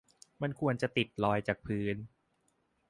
[0.41, 1.95] มันควรจะติดลอยจากพื้น